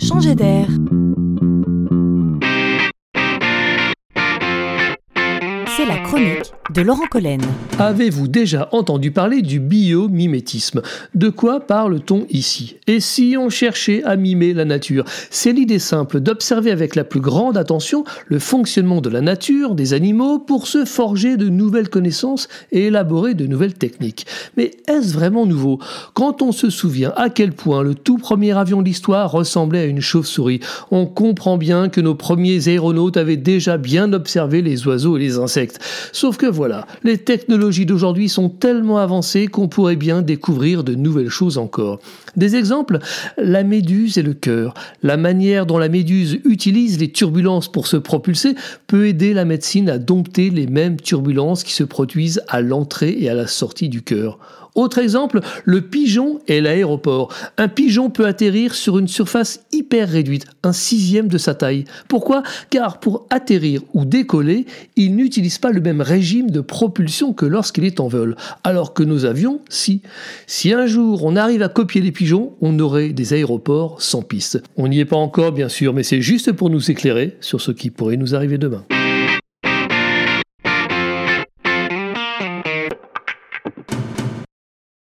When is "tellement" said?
38.48-38.98